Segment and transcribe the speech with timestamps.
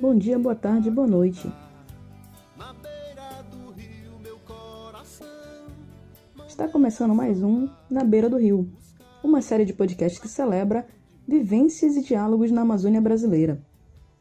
[0.00, 1.52] Bom dia, boa tarde, boa noite.
[6.48, 8.66] Está começando mais um Na Beira do Rio,
[9.22, 10.86] uma série de podcasts que celebra
[11.28, 13.60] vivências e diálogos na Amazônia brasileira.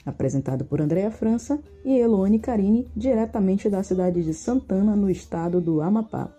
[0.05, 5.81] Apresentado por Andréa França e Eloane Carini, diretamente da cidade de Santana, no estado do
[5.81, 6.29] Amapá.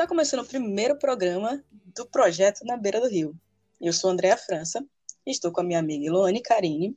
[0.00, 3.38] Está começando o primeiro programa do projeto Na Beira do Rio.
[3.78, 4.82] Eu sou Andréa França
[5.26, 6.96] e estou com a minha amiga Eloane Carini.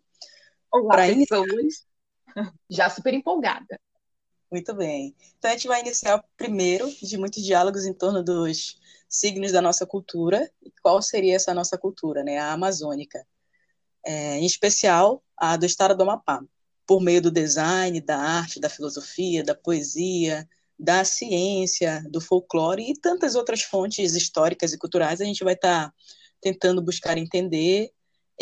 [0.71, 1.85] Olá, pessoas!
[2.71, 3.77] Já super empolgada.
[4.49, 5.13] Muito bem.
[5.37, 8.79] Então a gente vai iniciar o primeiro de muitos diálogos em torno dos
[9.09, 12.37] signos da nossa cultura e qual seria essa nossa cultura, né?
[12.37, 13.27] A amazônica.
[14.05, 16.41] É, em especial a do estado do Amapá,
[16.87, 20.47] por meio do design, da arte, da filosofia, da poesia,
[20.79, 25.89] da ciência, do folclore e tantas outras fontes históricas e culturais, a gente vai estar
[25.89, 25.93] tá
[26.41, 27.91] tentando buscar entender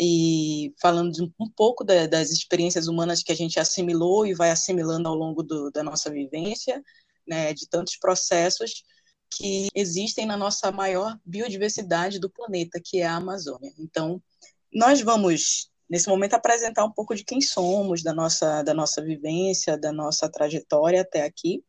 [0.00, 5.08] e falando um pouco da, das experiências humanas que a gente assimilou e vai assimilando
[5.08, 6.82] ao longo do, da nossa vivência,
[7.26, 8.82] né, de tantos processos
[9.30, 13.72] que existem na nossa maior biodiversidade do planeta, que é a Amazônia.
[13.78, 14.20] Então,
[14.72, 19.78] nós vamos nesse momento apresentar um pouco de quem somos, da nossa da nossa vivência,
[19.78, 21.62] da nossa trajetória até aqui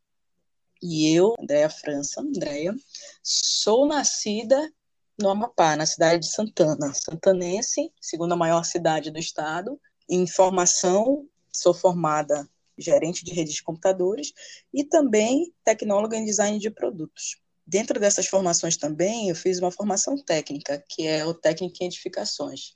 [0.83, 2.75] e eu, Andréa França, Andréa,
[3.23, 4.69] sou nascida
[5.17, 9.79] no Amapá, na cidade de Santana, santanense, segunda maior cidade do estado.
[10.09, 14.33] Em formação, sou formada gerente de redes de computadores
[14.73, 17.37] e também tecnóloga em design de produtos.
[17.65, 22.73] Dentro dessas formações também, eu fiz uma formação técnica, que é o técnico em edificações.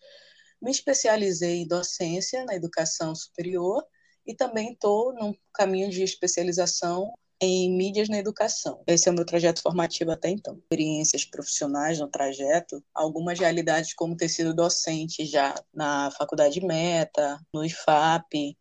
[0.61, 3.83] Me especializei em docência na educação superior
[4.25, 8.81] e também estou num caminho de especialização em mídias na educação.
[8.88, 10.57] Esse é o meu trajeto formativo até então.
[10.57, 17.64] Experiências profissionais no trajeto, algumas realidades como ter sido docente já na Faculdade Meta, no
[17.64, 18.58] IFAP,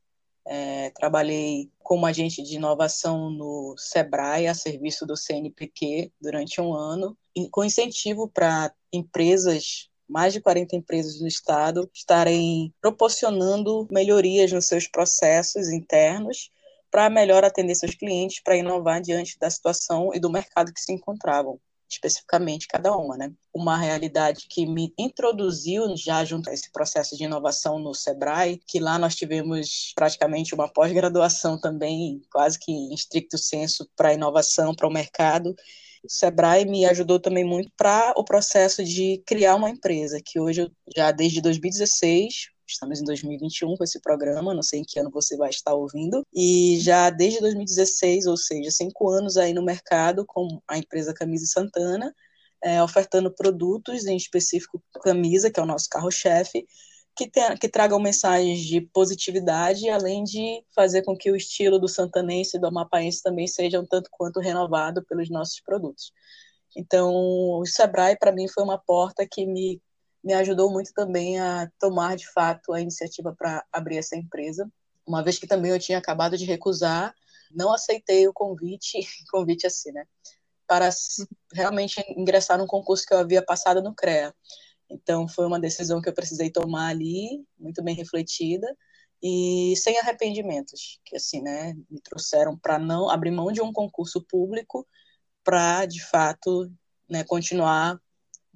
[0.47, 7.17] é, trabalhei como agente de inovação no Sebrae, a serviço do CNPq, durante um ano,
[7.51, 14.87] com incentivo para empresas mais de 40 empresas no estado estarem proporcionando melhorias nos seus
[14.87, 16.53] processos internos
[16.97, 20.95] para melhor atender seus clientes, para inovar diante da situação e do mercado que se
[20.95, 23.31] encontravam, especificamente cada uma, né?
[23.53, 28.81] Uma realidade que me introduziu já junto a esse processo de inovação no Sebrae, que
[28.81, 34.89] lá nós tivemos praticamente uma pós-graduação também, quase que em estricto senso, para inovação, para
[34.89, 35.55] o mercado.
[36.03, 40.73] O Sebrae me ajudou também muito para o processo de criar uma empresa, que hoje,
[40.97, 45.37] já desde 2016, Estamos em 2021 com esse programa, não sei em que ano você
[45.37, 46.23] vai estar ouvindo.
[46.35, 51.47] E já desde 2016, ou seja, cinco anos aí no mercado com a empresa Camisa
[51.47, 52.15] Santana,
[52.63, 56.67] é, ofertando produtos, em específico camisa, que é o nosso carro-chefe,
[57.17, 62.57] que, que tragam mensagens de positividade, além de fazer com que o estilo do santanense
[62.57, 66.13] e do amapaense também seja um tanto quanto renovado pelos nossos produtos.
[66.77, 69.81] Então, o Sebrae, para mim, foi uma porta que me
[70.27, 74.69] me ajudou muito também a tomar de fato a iniciativa para abrir essa empresa.
[75.07, 77.15] Uma vez que também eu tinha acabado de recusar,
[77.49, 78.99] não aceitei o convite,
[79.31, 80.05] convite assim, né?
[80.67, 80.91] Para
[81.55, 84.35] realmente ingressar num concurso que eu havia passado no CREA.
[84.91, 88.67] Então foi uma decisão que eu precisei tomar ali, muito bem refletida
[89.23, 94.21] e sem arrependimentos, que assim, né, me trouxeram para não abrir mão de um concurso
[94.29, 94.85] público
[95.45, 96.69] para de fato,
[97.09, 98.01] né, continuar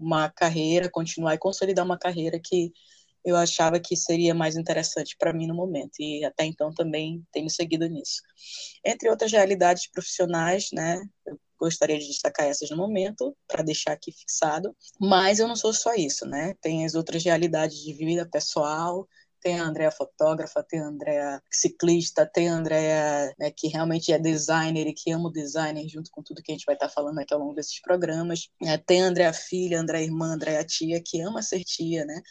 [0.01, 2.73] uma carreira, continuar e consolidar uma carreira que
[3.25, 7.51] eu achava que seria mais interessante para mim no momento e até então também tenho
[7.51, 8.23] seguido nisso.
[8.85, 14.11] Entre outras realidades profissionais, né, eu gostaria de destacar essas no momento para deixar aqui
[14.11, 16.55] fixado, mas eu não sou só isso, né?
[16.63, 19.07] Tem as outras realidades de vida pessoal,
[19.41, 24.19] tem a Andrea fotógrafa, tem a Andrea ciclista, tem a Andrea né, que realmente é
[24.19, 27.19] designer e que ama o designer, junto com tudo que a gente vai estar falando
[27.19, 28.49] aqui ao longo desses programas.
[28.65, 32.05] É, tem a Andrea filha, a Andrea irmã, a Andrea tia, que ama ser tia,
[32.05, 32.23] né?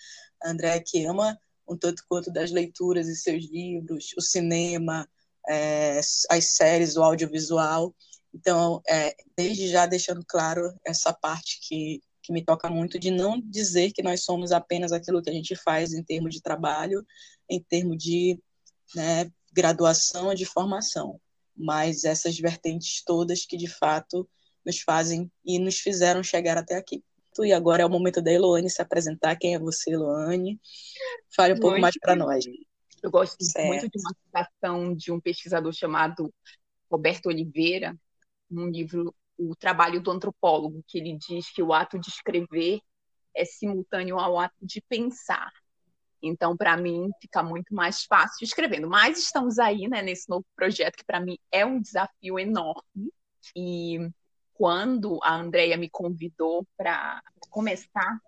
[0.43, 5.07] A Andrea que ama um tanto quanto das leituras e seus livros, o cinema,
[5.47, 7.93] é, as séries, o audiovisual.
[8.33, 13.41] Então, é, desde já deixando claro essa parte que que me toca muito de não
[13.41, 17.03] dizer que nós somos apenas aquilo que a gente faz em termos de trabalho,
[17.49, 18.39] em termos de
[18.95, 21.19] né, graduação, de formação,
[21.57, 24.29] mas essas vertentes todas que de fato
[24.63, 27.03] nos fazem e nos fizeram chegar até aqui.
[27.39, 29.35] E agora é o momento da Eloane se apresentar.
[29.37, 30.59] Quem é você, Eloane?
[31.33, 32.43] Fale um muito pouco mais para nós.
[33.01, 33.67] Eu gosto certo.
[33.67, 36.33] muito de uma citação de um pesquisador chamado
[36.91, 37.97] Roberto Oliveira,
[38.49, 42.81] num livro o trabalho do antropólogo, que ele diz que o ato de escrever
[43.33, 45.49] é simultâneo ao ato de pensar.
[46.21, 48.89] Então, para mim, fica muito mais fácil escrevendo.
[48.89, 53.13] Mas estamos aí, né, nesse novo projeto que para mim é um desafio enorme.
[53.55, 54.09] E
[54.53, 58.19] quando a Andrea me convidou para começar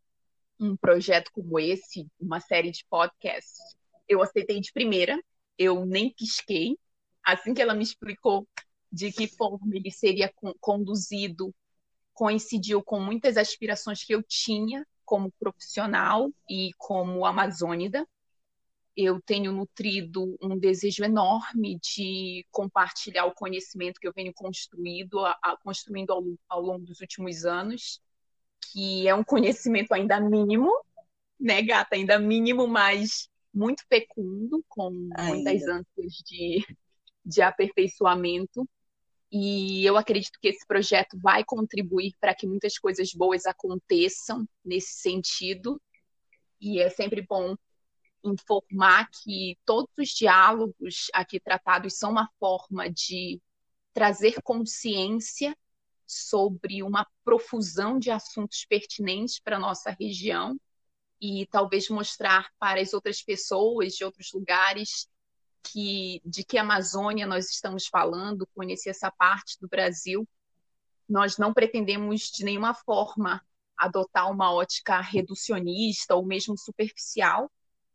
[0.58, 3.60] um projeto como esse, uma série de podcasts,
[4.08, 5.22] eu aceitei de primeira.
[5.58, 6.78] Eu nem pisquei.
[7.22, 8.48] Assim que ela me explicou
[8.92, 11.54] de que forma ele seria conduzido,
[12.14, 18.08] coincidiu com muitas aspirações que eu tinha como profissional e como amazônida.
[18.96, 25.32] Eu tenho nutrido um desejo enorme de compartilhar o conhecimento que eu venho construído, a,
[25.42, 28.02] a, construindo ao, ao longo dos últimos anos,
[28.72, 30.70] que é um conhecimento ainda mínimo,
[31.40, 31.96] né, gata?
[31.96, 36.66] Ainda mínimo, mas muito fecundo, com muitas ânsias de,
[37.26, 38.68] de aperfeiçoamento.
[39.32, 45.00] E eu acredito que esse projeto vai contribuir para que muitas coisas boas aconteçam nesse
[45.00, 45.82] sentido.
[46.60, 47.56] E é sempre bom
[48.24, 53.42] informar que todos os diálogos aqui tratados são uma forma de
[53.94, 55.58] trazer consciência
[56.06, 60.60] sobre uma profusão de assuntos pertinentes para a nossa região
[61.22, 65.08] e talvez mostrar para as outras pessoas de outros lugares
[65.64, 70.28] que de que Amazônia nós estamos falando, conhecer essa parte do Brasil.
[71.08, 73.42] Nós não pretendemos de nenhuma forma
[73.78, 77.52] adotar uma ótica reducionista ou mesmo superficial,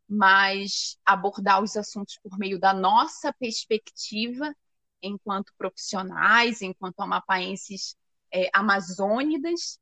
[0.09, 4.55] mas abordar os assuntos por meio da nossa perspectiva
[5.03, 7.97] enquanto profissionais, enquanto amapaenses
[8.33, 9.79] é, amazônidas,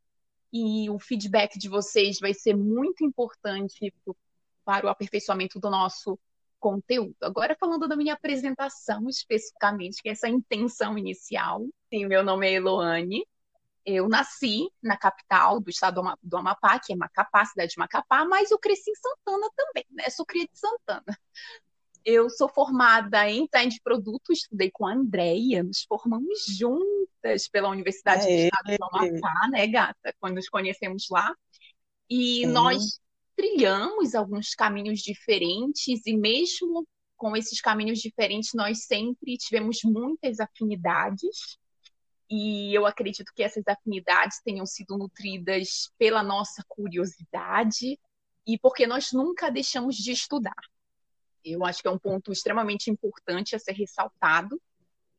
[0.57, 3.93] e o feedback de vocês vai ser muito importante
[4.65, 6.17] para o aperfeiçoamento do nosso
[6.65, 7.15] conteúdo.
[7.21, 11.63] Agora, falando da minha apresentação especificamente, que é essa intenção inicial.
[11.93, 13.23] Sim, meu nome é Eloane.
[13.85, 18.51] Eu nasci na capital do estado do Amapá, que é Macapá, cidade de Macapá, mas
[18.51, 20.09] eu cresci em Santana também, né?
[20.09, 21.19] Sou cria de Santana.
[22.03, 27.69] Eu sou formada em design de produto, estudei com a Andrea, nos formamos juntas pela
[27.69, 28.37] Universidade Aê.
[28.37, 30.15] do Estado do Amapá, né, gata?
[30.19, 31.35] Quando nos conhecemos lá.
[32.09, 33.01] E nós
[33.37, 36.87] trilhamos alguns caminhos diferentes e mesmo
[37.17, 41.59] com esses caminhos diferentes nós sempre tivemos muitas afinidades
[42.29, 47.99] e eu acredito que essas afinidades tenham sido nutridas pela nossa curiosidade
[48.47, 50.55] e porque nós nunca deixamos de estudar.
[51.45, 54.61] Eu acho que é um ponto extremamente importante a ser ressaltado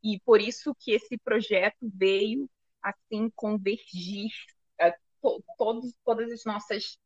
[0.03, 2.49] e por isso que esse projeto veio
[2.81, 4.31] assim convergir
[5.25, 6.97] to todos, todas as nossas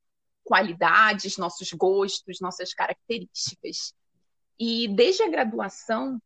[0.50, 3.94] qualidades, nossos gostos, nossas características.
[4.60, 6.20] E desde a graduação,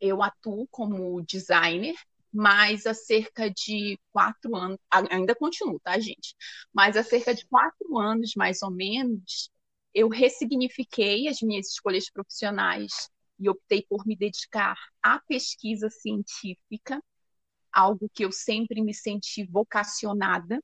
[0.00, 1.94] eu atuo como designer,
[2.32, 6.34] mas há cerca de quatro anos, ainda continuo, tá, gente?
[6.72, 9.50] Mas há cerca de quatro anos, mais ou menos,
[9.94, 13.08] eu ressignifiquei as minhas escolhas profissionais
[13.38, 17.00] e optei por me dedicar à pesquisa científica,
[17.72, 20.60] algo que eu sempre me senti vocacionada.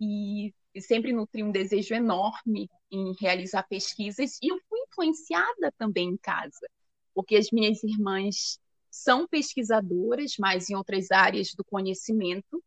[0.00, 6.10] E e sempre nutri um desejo enorme em realizar pesquisas e eu fui influenciada também
[6.10, 6.68] em casa,
[7.14, 8.58] porque as minhas irmãs
[8.90, 12.62] são pesquisadoras, mas em outras áreas do conhecimento.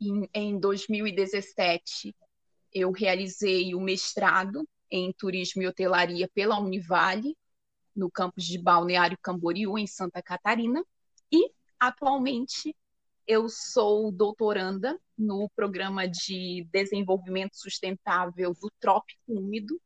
[0.00, 2.14] Em, em 2017,
[2.72, 7.36] eu realizei o mestrado em turismo e hotelaria pela Univale,
[7.94, 10.84] no campus de Balneário Camboriú, em Santa Catarina,
[11.32, 12.76] e atualmente
[13.26, 19.80] eu sou doutoranda no programa de desenvolvimento sustentável do Trópico Úmido,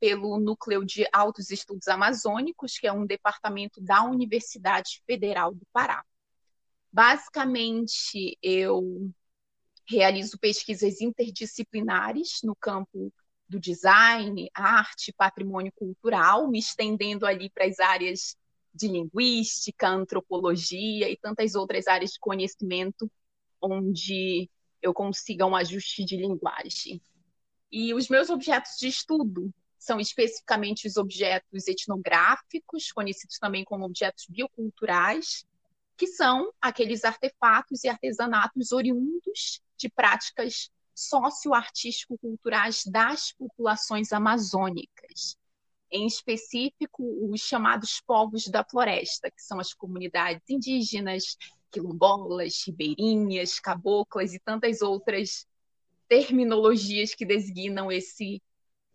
[0.00, 6.02] pelo Núcleo de Altos Estudos Amazônicos, que é um departamento da Universidade Federal do Pará.
[6.90, 9.12] Basicamente, eu
[9.86, 13.12] realizo pesquisas interdisciplinares no campo
[13.48, 18.36] do design, arte, patrimônio cultural, me estendendo ali para as áreas
[18.74, 23.10] de linguística, antropologia e tantas outras áreas de conhecimento
[23.60, 24.48] onde
[24.80, 27.00] eu consiga um ajuste de linguagem.
[27.70, 34.26] E os meus objetos de estudo são especificamente os objetos etnográficos, conhecidos também como objetos
[34.28, 35.46] bioculturais,
[35.96, 45.38] que são aqueles artefatos e artesanatos oriundos de práticas socioartístico-culturais das populações amazônicas
[45.90, 51.36] em específico os chamados povos da floresta, que são as comunidades indígenas,
[51.70, 55.46] quilombolas, ribeirinhas, caboclas e tantas outras
[56.08, 58.42] terminologias que designam esse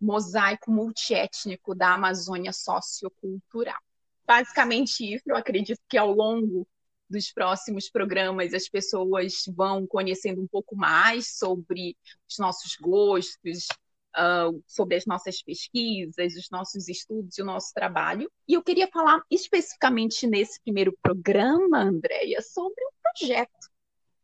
[0.00, 3.80] mosaico multiétnico da Amazônia sociocultural.
[4.26, 6.66] Basicamente isso, eu acredito que ao longo
[7.08, 11.96] dos próximos programas as pessoas vão conhecendo um pouco mais sobre
[12.28, 13.68] os nossos gostos,
[14.16, 18.30] uh, sobre as nossas pesquisas, os nossos estudos e o nosso trabalho.
[18.48, 23.70] E eu queria falar especificamente nesse primeiro programa, Andréia, sobre o projeto.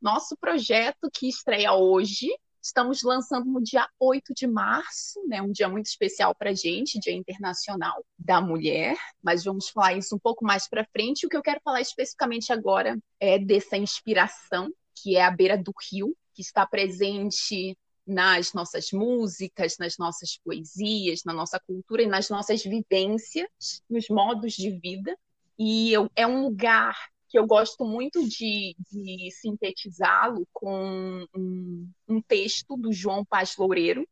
[0.00, 2.28] Nosso projeto que estreia hoje,
[2.64, 7.00] Estamos lançando no dia 8 de março, né, um dia muito especial para a gente,
[7.00, 11.26] Dia Internacional da Mulher, mas vamos falar isso um pouco mais para frente.
[11.26, 15.72] O que eu quero falar especificamente agora é dessa inspiração, que é a beira do
[15.90, 22.28] rio, que está presente nas nossas músicas, nas nossas poesias, na nossa cultura e nas
[22.28, 25.16] nossas vivências, nos modos de vida.
[25.58, 26.96] E eu, é um lugar
[27.28, 34.06] que eu gosto muito de, de sintetizá-lo com um, um, texto do João Paz Loureiro,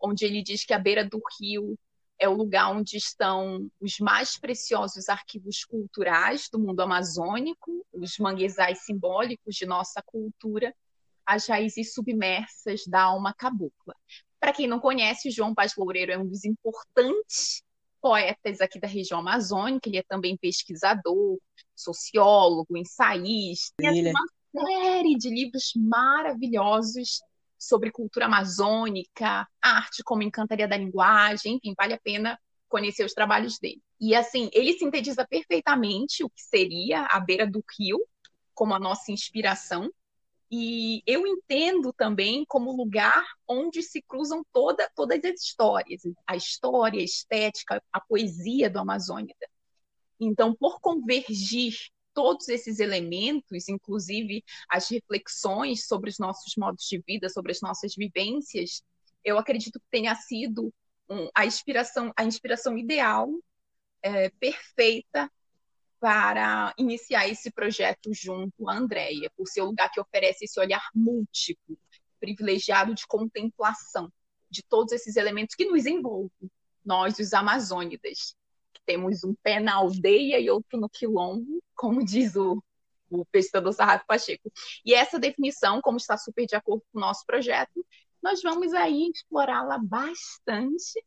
[0.00, 1.78] onde ele diz que a beira do rio
[2.18, 8.84] é o lugar onde estão os mais preciosos arquivos culturais do mundo amazônico, os manguezais
[8.84, 10.74] simbólicos de nossa cultura,
[11.26, 13.94] as raízes submersas da alma cabocla.
[14.38, 17.62] Para quem não conhece, o João Paz Loureiro é um dos importantes
[18.00, 21.38] poetas aqui da região amazônica, ele é também pesquisador,
[21.74, 27.22] sociólogo, ensaísta, tem uma série de livros maravilhosos
[27.58, 32.38] sobre cultura amazônica, arte como encantaria da linguagem, enfim, vale a pena
[32.68, 33.80] conhecer os trabalhos dele.
[33.98, 37.98] E assim, ele sintetiza perfeitamente o que seria a beira do rio
[38.52, 39.90] como a nossa inspiração,
[40.56, 47.00] e eu entendo também como lugar onde se cruzam toda, todas as histórias, a história,
[47.00, 49.34] a estética, a poesia do Amazônia.
[50.20, 51.74] Então, por convergir
[52.14, 57.96] todos esses elementos, inclusive as reflexões sobre os nossos modos de vida, sobre as nossas
[57.96, 58.80] vivências,
[59.24, 60.72] eu acredito que tenha sido
[61.10, 63.28] um, a inspiração, a inspiração ideal,
[64.02, 65.28] é, perfeita
[66.04, 70.86] para iniciar esse projeto junto à Andrea, por ser o lugar que oferece esse olhar
[70.94, 71.78] múltiplo,
[72.20, 74.12] privilegiado de contemplação
[74.50, 76.50] de todos esses elementos que nos envolvem,
[76.84, 78.36] nós, os amazônidas,
[78.74, 82.62] que temos um pé na aldeia e outro no quilombo, como diz o,
[83.08, 84.52] o pesquisador Sarrafo Pacheco.
[84.84, 87.82] E essa definição, como está super de acordo com o nosso projeto,
[88.22, 91.02] nós vamos aí explorá-la bastante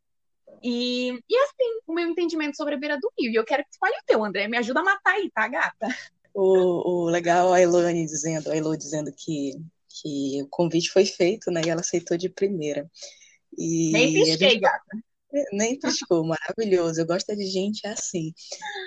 [0.62, 3.32] e, e assim, o meu entendimento sobre a beira do rio.
[3.32, 4.48] E eu quero que tu fale o teu, André.
[4.48, 5.88] Me ajuda a matar aí, tá, gata?
[6.34, 9.52] O, o legal, a Elane dizendo, a Elo dizendo que,
[9.88, 11.62] que o convite foi feito, né?
[11.64, 12.90] E ela aceitou de primeira.
[13.56, 14.60] E Nem pisquei, gente...
[14.60, 14.98] gata.
[15.52, 17.00] Nem piscou, maravilhoso.
[17.00, 18.32] Eu gosto de gente assim.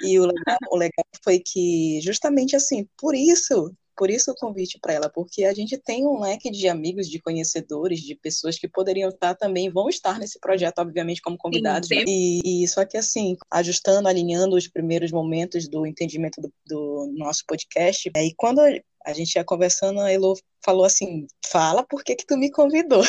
[0.04, 4.80] E o legal, o legal foi que, justamente assim, por isso por isso o convite
[4.82, 8.68] para ela, porque a gente tem um leque de amigos, de conhecedores, de pessoas que
[8.68, 11.88] poderiam estar também, vão estar nesse projeto, obviamente, como convidados.
[11.88, 17.14] Sim, e, e, só que assim, ajustando, alinhando os primeiros momentos do entendimento do, do
[17.16, 18.10] nosso podcast.
[18.16, 18.60] É, e quando
[19.06, 23.04] a gente ia conversando, a Elo falou assim, fala por que que tu me convidou.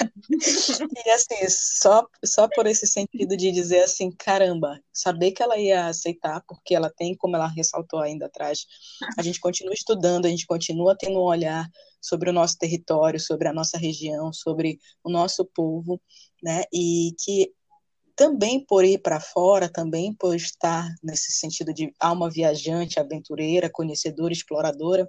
[1.06, 5.86] e assim, só, só por esse sentido de dizer assim, caramba, saber que ela ia
[5.86, 8.66] aceitar, porque ela tem, como ela ressaltou ainda atrás,
[9.18, 11.68] a gente continua estudando, a gente continua tendo um olhar
[12.00, 16.00] sobre o nosso território, sobre a nossa região, sobre o nosso povo,
[16.42, 17.52] né, e que
[18.16, 24.32] também por ir para fora, também por estar nesse sentido de alma viajante, aventureira, conhecedora,
[24.32, 25.08] exploradora,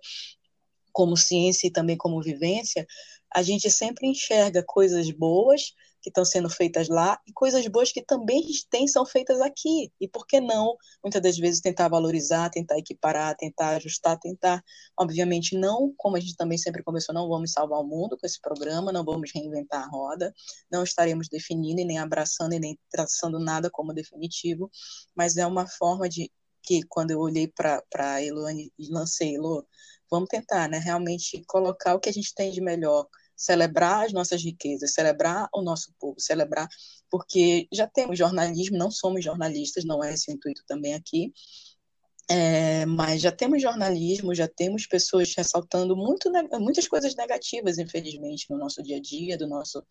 [0.91, 2.87] como ciência e também como vivência,
[3.33, 5.73] a gente sempre enxerga coisas boas
[6.05, 9.91] que estão sendo feitas lá e coisas boas que também têm são feitas aqui.
[9.99, 14.63] E por que não, muitas das vezes, tentar valorizar, tentar equiparar, tentar ajustar, tentar,
[14.99, 18.39] obviamente, não, como a gente também sempre conversou, não vamos salvar o mundo com esse
[18.39, 20.31] programa, não vamos reinventar a roda,
[20.71, 24.69] não estaremos definindo e nem abraçando e nem traçando nada como definitivo,
[25.15, 26.31] mas é uma forma de
[26.61, 29.65] que, quando eu olhei para a Eloane e lancei, Elo,
[30.09, 34.43] vamos tentar, né, realmente colocar o que a gente tem de melhor, celebrar as nossas
[34.43, 36.67] riquezas, celebrar o nosso povo, celebrar,
[37.09, 41.33] porque já temos jornalismo, não somos jornalistas, não é esse o intuito também aqui,
[42.29, 48.57] é, mas já temos jornalismo, já temos pessoas ressaltando muito, muitas coisas negativas, infelizmente, no
[48.57, 49.83] nosso dia a dia, do nosso,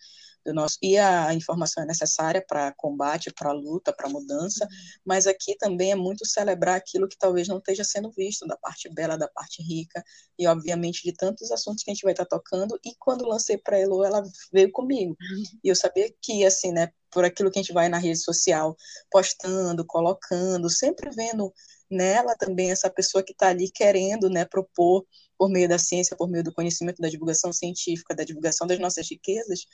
[0.45, 4.67] do nosso e a informação é necessária para combate, para luta, para mudança,
[5.05, 8.89] mas aqui também é muito celebrar aquilo que talvez não esteja sendo visto, da parte
[8.93, 10.03] bela, da parte rica,
[10.37, 13.77] e obviamente de tantos assuntos que a gente vai estar tocando, e quando lancei para
[13.77, 15.17] a Elo, ela veio comigo,
[15.63, 18.77] e eu sabia que, assim, né, por aquilo que a gente vai na rede social,
[19.09, 21.53] postando, colocando, sempre vendo
[21.91, 25.07] nela também essa pessoa que está ali querendo né, propor,
[25.39, 29.09] por meio da ciência, por meio do conhecimento, da divulgação científica, da divulgação das nossas
[29.09, 29.67] riquezas,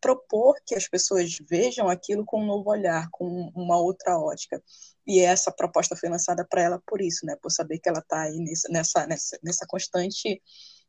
[0.00, 4.62] propor que as pessoas vejam aquilo com um novo olhar, com uma outra ótica.
[5.06, 7.36] E essa proposta foi lançada para ela por isso, né?
[7.40, 8.38] Por saber que ela está aí
[8.70, 10.40] nessa, nessa, nessa constante,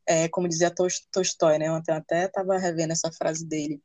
[0.06, 0.72] é, como dizia
[1.12, 1.70] Tolstói, né?
[1.70, 3.82] Ontem até estava revendo essa frase dele,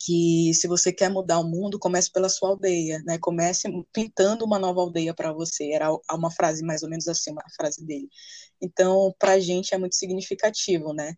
[0.00, 3.18] que se você quer mudar o mundo, comece pela sua aldeia, né?
[3.18, 5.72] Comece pintando uma nova aldeia para você.
[5.72, 8.08] Era uma frase mais ou menos assim, uma frase dele.
[8.60, 11.14] Então, para a gente é muito significativo, né?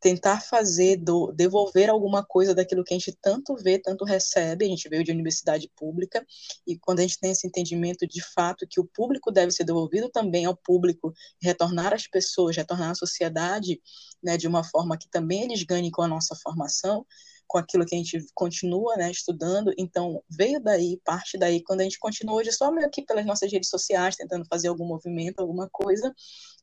[0.00, 4.64] tentar fazer, do, devolver alguma coisa daquilo que a gente tanto vê, tanto recebe.
[4.64, 6.24] A gente veio de universidade pública,
[6.66, 10.08] e quando a gente tem esse entendimento de fato que o público deve ser devolvido
[10.08, 13.80] também ao público, retornar às pessoas, retornar à sociedade,
[14.22, 17.04] né, de uma forma que também eles ganhem com a nossa formação,
[17.50, 19.74] com aquilo que a gente continua né, estudando.
[19.76, 23.50] Então, veio daí, parte daí, quando a gente continua hoje só meio que pelas nossas
[23.50, 26.14] redes sociais, tentando fazer algum movimento, alguma coisa.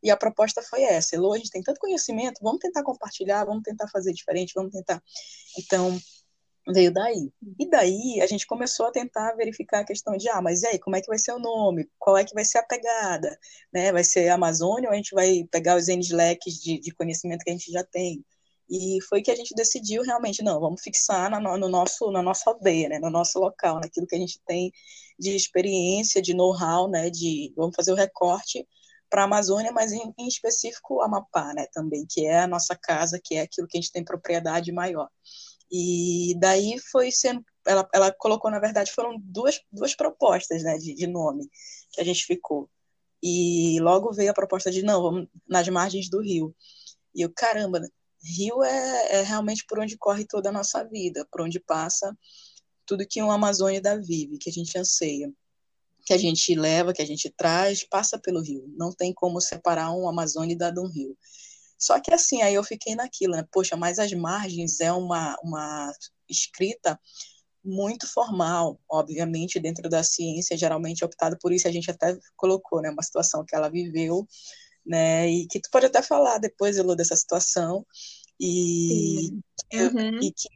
[0.02, 3.64] E a proposta foi essa: Elô, a gente tem tanto conhecimento, vamos tentar compartilhar, vamos
[3.64, 5.04] tentar fazer diferente, vamos tentar.
[5.60, 6.00] Então,
[6.70, 7.34] veio daí.
[7.60, 10.80] E daí a gente começou a tentar verificar a questão de, ah, mas e aí,
[10.80, 11.90] como é que vai ser o nome?
[12.00, 13.38] Qual é que vai ser a pegada?
[13.74, 13.92] Né?
[13.92, 17.50] Vai ser Amazônia ou a gente vai pegar os N leques de, de conhecimento que
[17.50, 18.24] a gente já tem?
[18.70, 22.50] E foi que a gente decidiu realmente, não, vamos fixar na, no nosso, na nossa
[22.50, 24.72] aldeia, né, no nosso local, naquilo que a gente tem
[25.18, 28.68] de experiência, de know-how, né, de, vamos fazer o recorte
[29.10, 33.20] para a Amazônia, mas em, em específico Amapá, né, também, que é a nossa casa,
[33.24, 35.10] que é aquilo que a gente tem propriedade maior.
[35.72, 40.94] E daí foi sendo, ela, ela colocou, na verdade, foram duas, duas propostas, né, de,
[40.94, 41.50] de nome
[41.92, 42.70] que a gente ficou.
[43.22, 46.56] E logo veio a proposta de, não, vamos nas margens do rio.
[47.16, 47.82] E eu, caramba,
[48.28, 52.16] rio é, é realmente por onde corre toda a nossa vida, por onde passa
[52.86, 55.32] tudo que um Amazônida vive, que a gente anseia,
[56.06, 58.66] que a gente leva, que a gente traz, passa pelo rio.
[58.78, 61.18] Não tem como separar um Amazônida de um rio.
[61.78, 63.46] Só que assim, aí eu fiquei naquilo, né?
[63.52, 65.92] Poxa, mas as margens é uma, uma
[66.30, 67.00] escrita
[67.64, 72.90] muito formal, obviamente, dentro da ciência, geralmente optado por isso, a gente até colocou, né?
[72.90, 74.26] Uma situação que ela viveu
[74.88, 75.30] né?
[75.30, 77.86] E que tu pode até falar depois, Elô, dessa situação.
[78.40, 79.32] E,
[79.74, 80.20] uhum.
[80.22, 80.48] e que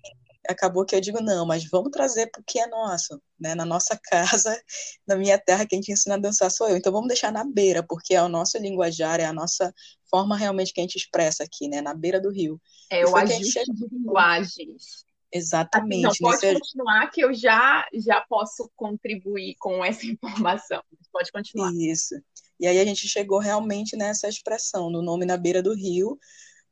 [0.47, 3.55] acabou que eu digo, não, mas vamos trazer para o que é nosso, né?
[3.55, 4.59] Na nossa casa,
[5.07, 6.77] na minha terra, quem te ensina a dançar sou eu.
[6.77, 9.73] Então vamos deixar na beira, porque é o nosso linguajar, é a nossa
[10.09, 11.81] forma realmente que a gente expressa aqui, né?
[11.81, 12.59] Na beira do rio.
[12.89, 15.05] É o ajuste de linguagens.
[15.33, 16.07] Exatamente.
[16.07, 16.59] Assim, não, pode nesse...
[16.59, 20.83] continuar que eu já, já posso contribuir com essa informação.
[21.11, 21.71] Pode continuar.
[21.73, 22.15] Isso.
[22.59, 26.19] E aí a gente chegou realmente nessa expressão, do nome na beira do rio,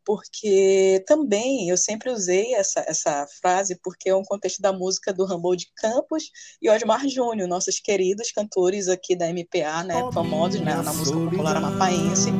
[0.09, 5.23] porque também eu sempre usei essa, essa frase porque é um contexto da música do
[5.23, 10.73] Rambo de Campos e Osmar Júnior, nossos queridos cantores aqui da MPA, né, famosos né,
[10.77, 12.31] na música popular amapaense,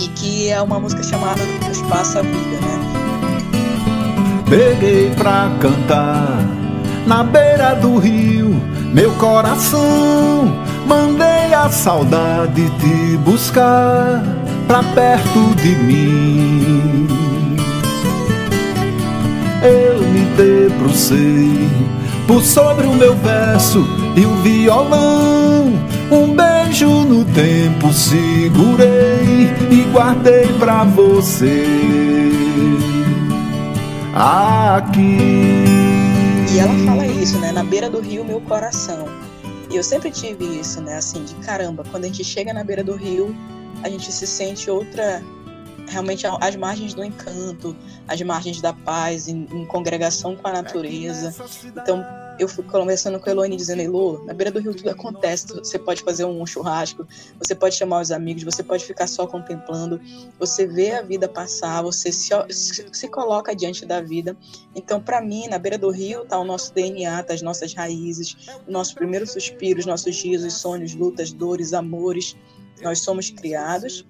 [0.00, 1.40] e que é uma música chamada
[1.72, 2.78] Espaço à Vida, né?
[4.48, 6.38] Peguei pra cantar
[7.04, 8.50] na beira do rio,
[8.94, 14.39] meu coração Mandei a saudade te buscar
[14.70, 17.08] pra perto de mim.
[19.64, 21.68] Eu me debrucei
[22.24, 23.84] por sobre o meu verso
[24.16, 25.72] e o violão.
[26.08, 31.66] Um beijo no tempo segurei e guardei pra você.
[34.14, 35.18] Aqui.
[36.48, 37.50] E ela fala isso, né?
[37.50, 39.08] Na beira do rio, meu coração.
[39.68, 40.96] E eu sempre tive isso, né?
[40.96, 43.34] Assim, de caramba, quando a gente chega na beira do rio,
[43.82, 45.22] a gente se sente outra.
[45.88, 51.34] Realmente às margens do encanto, às margens da paz, em, em congregação com a natureza.
[51.64, 52.04] Então,
[52.40, 55.78] eu fui conversando com a Elone dizendo, Elô, na beira do rio tudo acontece, você
[55.78, 57.06] pode fazer um churrasco,
[57.38, 60.00] você pode chamar os amigos, você pode ficar só contemplando,
[60.38, 64.34] você vê a vida passar, você se, se, coloca diante da vida.
[64.74, 68.34] Então, para mim, na beira do rio está o nosso DNA, tá as nossas raízes,
[68.66, 72.34] o nosso primeiro suspiro, os nossos risos, sonhos, lutas, dores, amores.
[72.82, 74.04] Nós somos criados,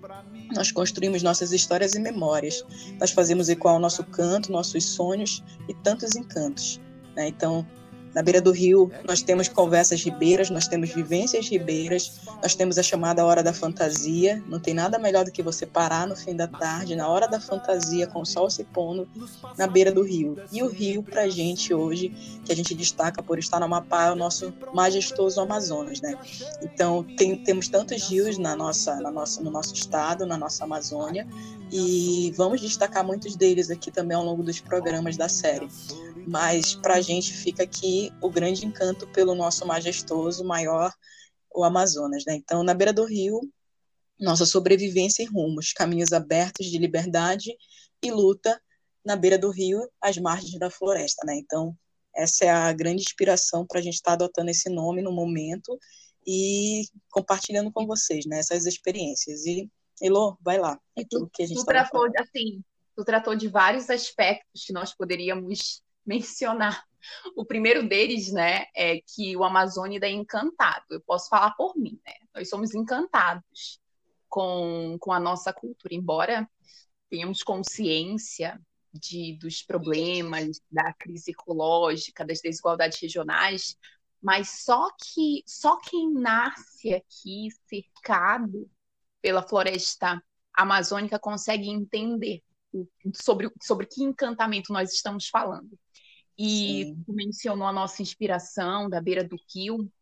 [0.55, 2.65] nós construímos nossas histórias e memórias.
[2.99, 6.81] Nós fazemos igual ao nosso canto, nossos sonhos e tantos encantos.
[7.17, 7.29] Né?
[7.29, 7.67] Então,
[8.15, 12.83] na beira do rio, nós temos conversas ribeiras, nós temos vivências ribeiras, nós temos a
[12.83, 14.43] chamada hora da fantasia.
[14.47, 17.41] Não tem nada melhor do que você parar no fim da tarde, na hora da
[17.41, 19.09] fantasia, com o sol se pondo,
[19.57, 20.37] na beira do rio.
[20.51, 22.09] E o rio, para a gente hoje,
[22.45, 26.19] que a gente destaca por estar no Amapá, é o nosso majestoso Amazonas, né?
[26.63, 31.27] Então, tem, temos tantos rios na nossa, na nossa, no nosso estado, na nossa Amazônia,
[31.71, 35.69] e vamos destacar muitos deles aqui também ao longo dos programas da série
[36.27, 40.93] mas para a gente fica aqui o grande encanto pelo nosso majestoso, maior,
[41.55, 42.25] o Amazonas.
[42.25, 42.35] Né?
[42.35, 43.41] Então, na beira do rio,
[44.19, 47.57] nossa sobrevivência e rumos, caminhos abertos de liberdade
[48.03, 48.61] e luta
[49.05, 51.35] na beira do rio, às margens da floresta, né?
[51.37, 51.75] Então,
[52.15, 55.79] essa é a grande inspiração para a gente estar tá adotando esse nome no momento
[56.27, 59.47] e compartilhando com vocês, né, essas experiências.
[59.47, 60.79] E, Elô, vai lá.
[60.97, 62.63] É tudo que a gente tu tratou, assim,
[62.95, 66.85] tu tratou de vários aspectos que nós poderíamos mencionar.
[67.37, 70.85] O primeiro deles, né, é que o Amazônida é encantado.
[70.91, 72.15] Eu posso falar por mim, né?
[72.35, 73.81] Nós somos encantados
[74.29, 76.49] com, com a nossa cultura, embora
[77.09, 78.61] tenhamos consciência
[78.93, 83.77] de, dos problemas, da crise ecológica, das desigualdades regionais,
[84.23, 88.71] mas só que só quem nasce aqui cercado
[89.21, 92.43] pela floresta amazônica consegue entender
[93.15, 95.71] sobre, sobre que encantamento nós estamos falando.
[96.43, 97.05] E Sim.
[97.05, 99.93] tu mencionou a nossa inspiração da beira do rio.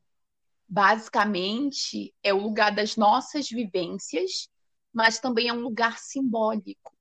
[0.69, 4.49] Basicamente, é o lugar das nossas vivências,
[4.95, 6.97] mas também é um lugar simbólico.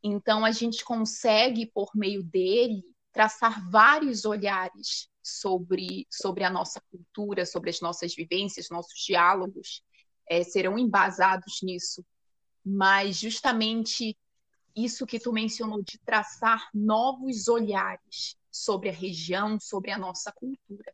[0.00, 7.44] Então, a gente consegue, por meio dele, traçar vários olhares sobre, sobre a nossa cultura,
[7.44, 9.82] sobre as nossas vivências, nossos diálogos
[10.30, 12.06] é, serão embasados nisso.
[12.64, 14.16] Mas, justamente,
[14.76, 20.92] isso que tu mencionou de traçar novos olhares sobre a região, sobre a nossa cultura.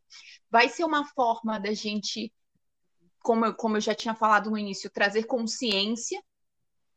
[0.50, 2.32] Vai ser uma forma da gente,
[3.20, 6.22] como eu, como eu já tinha falado no início, trazer consciência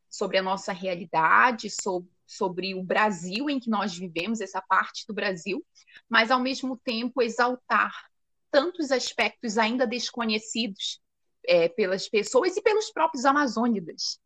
[0.09, 5.13] sobre a nossa realidade, sobre, sobre o Brasil em que nós vivemos, essa parte do
[5.13, 5.65] Brasil,
[6.09, 7.93] mas ao mesmo tempo exaltar
[8.51, 11.01] tantos aspectos ainda desconhecidos
[11.45, 14.19] é, pelas pessoas e pelos próprios amazônidas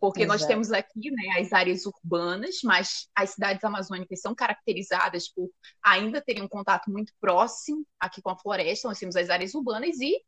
[0.00, 0.38] porque Exato.
[0.38, 5.50] nós temos aqui né, as áreas urbanas, mas as cidades amazônicas são caracterizadas por
[5.82, 8.88] ainda terem um contato muito próximo aqui com a floresta.
[8.88, 10.18] Nós temos as áreas urbanas e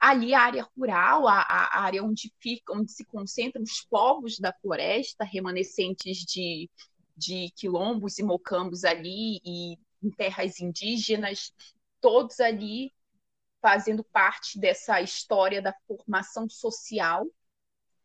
[0.00, 4.52] ali a área rural, a, a área onde fica, onde se concentram os povos da
[4.52, 6.68] floresta, remanescentes de,
[7.16, 11.52] de quilombos e mocambos ali e em terras indígenas,
[12.00, 12.92] todos ali
[13.62, 17.26] fazendo parte dessa história da formação social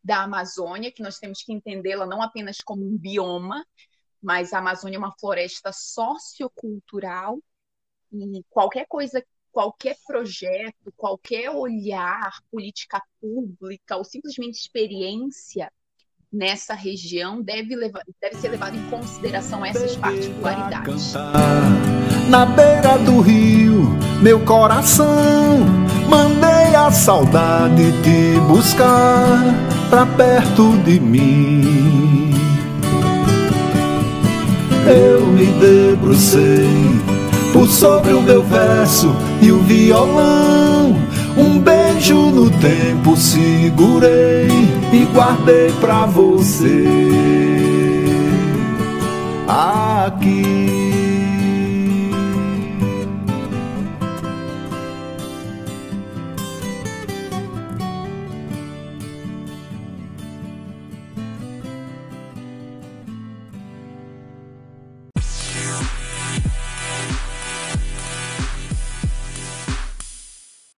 [0.06, 3.66] da Amazônia, que nós temos que entendê-la não apenas como um bioma,
[4.22, 7.40] mas a Amazônia é uma floresta sociocultural
[8.14, 15.72] e qualquer coisa, qualquer projeto, qualquer olhar, política pública ou simplesmente experiência
[16.32, 21.14] nessa região deve, levar, deve ser levado em consideração essas particularidades.
[22.30, 23.90] Na beira do rio,
[24.22, 29.44] meu coração, mandei a saudade te buscar
[29.90, 32.34] pra perto de mim.
[34.88, 36.70] Eu me debrucei
[37.52, 40.96] por sobre o meu verso e o violão.
[41.38, 44.48] Um beijo no tempo segurei
[44.94, 46.86] e guardei pra você.
[49.48, 50.85] Aqui